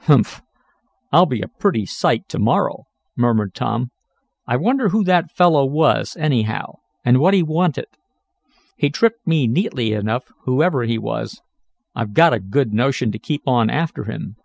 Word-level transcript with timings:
"Humph! 0.00 0.42
I'll 1.12 1.24
be 1.24 1.40
a 1.40 1.48
pretty 1.48 1.86
sight 1.86 2.28
to 2.28 2.38
morrow," 2.38 2.84
murmured 3.16 3.54
Tom. 3.54 3.90
"I 4.46 4.54
wonder 4.58 4.90
who 4.90 5.02
that 5.04 5.30
fellow 5.32 5.64
was, 5.64 6.14
anyhow, 6.20 6.80
and 7.06 7.20
what 7.20 7.32
he 7.32 7.42
wanted? 7.42 7.86
He 8.76 8.90
tripped 8.90 9.26
me 9.26 9.46
neatly 9.46 9.94
enough, 9.94 10.30
whoever 10.44 10.82
he 10.82 10.98
was. 10.98 11.40
I've 11.94 12.14
a 12.18 12.38
good 12.38 12.74
notion 12.74 13.10
to 13.12 13.18
keep 13.18 13.48
on 13.48 13.70
after 13.70 14.04
him." 14.04 14.36